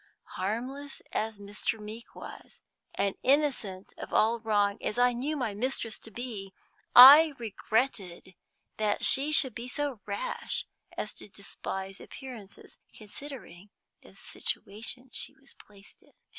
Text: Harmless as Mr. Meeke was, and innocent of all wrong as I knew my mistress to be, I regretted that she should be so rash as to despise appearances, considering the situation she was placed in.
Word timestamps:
Harmless 0.35 1.03
as 1.11 1.37
Mr. 1.37 1.79
Meeke 1.79 2.15
was, 2.15 2.59
and 2.95 3.13
innocent 3.21 3.93
of 3.99 4.11
all 4.11 4.39
wrong 4.39 4.79
as 4.81 4.97
I 4.97 5.13
knew 5.13 5.37
my 5.37 5.53
mistress 5.53 5.99
to 5.99 6.09
be, 6.09 6.53
I 6.95 7.35
regretted 7.37 8.33
that 8.77 9.05
she 9.05 9.31
should 9.31 9.53
be 9.53 9.67
so 9.67 10.01
rash 10.07 10.65
as 10.97 11.13
to 11.13 11.29
despise 11.29 12.01
appearances, 12.01 12.79
considering 12.91 13.69
the 14.01 14.15
situation 14.15 15.11
she 15.13 15.35
was 15.35 15.53
placed 15.53 16.01
in. 16.01 16.13